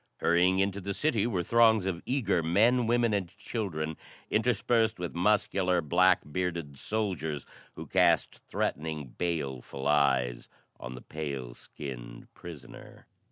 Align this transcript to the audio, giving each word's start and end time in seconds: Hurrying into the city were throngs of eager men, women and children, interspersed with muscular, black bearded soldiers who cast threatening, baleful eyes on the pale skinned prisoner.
Hurrying 0.17 0.57
into 0.57 0.81
the 0.81 0.95
city 0.95 1.27
were 1.27 1.43
throngs 1.43 1.85
of 1.85 2.01
eager 2.07 2.41
men, 2.41 2.87
women 2.87 3.13
and 3.13 3.27
children, 3.37 3.97
interspersed 4.31 4.97
with 4.97 5.13
muscular, 5.13 5.79
black 5.79 6.21
bearded 6.31 6.79
soldiers 6.79 7.45
who 7.75 7.85
cast 7.85 8.39
threatening, 8.47 9.09
baleful 9.09 9.85
eyes 9.87 10.49
on 10.79 10.95
the 10.95 11.03
pale 11.03 11.53
skinned 11.53 12.33
prisoner. 12.33 13.05